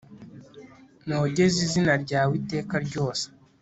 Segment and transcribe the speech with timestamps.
[1.07, 3.25] nogeze izina ryawe iteka ryose